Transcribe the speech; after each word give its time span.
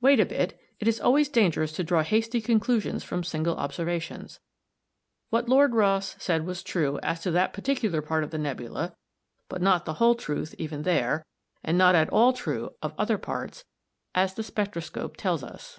Wait 0.00 0.18
a 0.18 0.24
bit; 0.24 0.58
it 0.78 0.88
is 0.88 1.02
always 1.02 1.28
dangerous 1.28 1.70
to 1.70 1.84
draw 1.84 2.02
hasty 2.02 2.40
conclusions 2.40 3.04
from 3.04 3.22
single 3.22 3.54
observations. 3.58 4.40
What 5.28 5.50
Lord 5.50 5.74
Rosse 5.74 6.16
said 6.18 6.46
was 6.46 6.62
true 6.62 6.98
as 7.02 7.20
to 7.20 7.30
that 7.32 7.52
particular 7.52 8.00
part 8.00 8.24
of 8.24 8.30
the 8.30 8.38
nebula, 8.38 8.96
but 9.50 9.60
not 9.60 9.84
the 9.84 9.92
whole 10.00 10.14
truth 10.14 10.54
even 10.56 10.80
there, 10.84 11.26
and 11.62 11.76
not 11.76 11.94
at 11.94 12.08
all 12.08 12.32
true 12.32 12.70
of 12.80 12.94
other 12.96 13.18
parts, 13.18 13.66
as 14.14 14.32
the 14.32 14.42
spectroscope 14.42 15.18
tells 15.18 15.44
us. 15.44 15.78